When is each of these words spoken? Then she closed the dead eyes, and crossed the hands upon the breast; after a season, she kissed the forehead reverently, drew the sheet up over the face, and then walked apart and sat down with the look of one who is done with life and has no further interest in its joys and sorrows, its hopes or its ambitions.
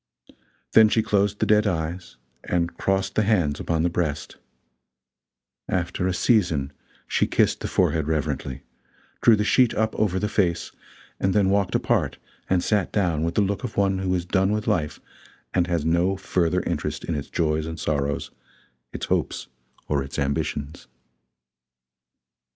Then 0.71 0.89
she 0.89 1.03
closed 1.03 1.37
the 1.37 1.45
dead 1.45 1.67
eyes, 1.67 2.17
and 2.43 2.75
crossed 2.75 3.13
the 3.13 3.21
hands 3.21 3.59
upon 3.59 3.83
the 3.83 3.87
breast; 3.91 4.37
after 5.69 6.07
a 6.07 6.11
season, 6.15 6.73
she 7.07 7.27
kissed 7.27 7.59
the 7.59 7.67
forehead 7.67 8.07
reverently, 8.07 8.63
drew 9.21 9.35
the 9.35 9.43
sheet 9.43 9.75
up 9.75 9.95
over 9.95 10.17
the 10.17 10.27
face, 10.27 10.71
and 11.19 11.35
then 11.35 11.51
walked 11.51 11.75
apart 11.75 12.17
and 12.49 12.63
sat 12.63 12.91
down 12.91 13.21
with 13.23 13.35
the 13.35 13.41
look 13.43 13.63
of 13.63 13.77
one 13.77 13.99
who 13.99 14.15
is 14.15 14.25
done 14.25 14.51
with 14.51 14.65
life 14.65 14.99
and 15.53 15.67
has 15.67 15.85
no 15.85 16.17
further 16.17 16.61
interest 16.63 17.03
in 17.03 17.13
its 17.13 17.29
joys 17.29 17.67
and 17.67 17.79
sorrows, 17.79 18.31
its 18.91 19.05
hopes 19.05 19.49
or 19.87 20.01
its 20.03 20.17
ambitions. 20.17 20.87